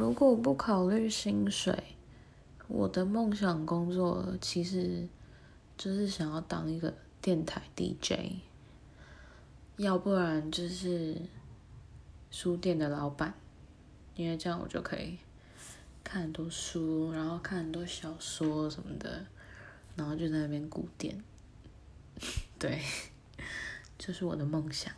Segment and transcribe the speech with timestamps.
[0.00, 1.78] 如果不考虑薪水，
[2.68, 5.06] 我的梦想工作其实
[5.76, 8.40] 就是想要当一个电台 DJ
[9.76, 11.14] 要不然就是
[12.30, 13.34] 书店的老板，
[14.16, 15.18] 因为这样我就可以
[16.02, 19.26] 看很多书，然后看很多小说什么的，
[19.96, 21.22] 然后就在那边古典。
[22.58, 22.80] 对，
[23.98, 24.94] 这是我的梦想。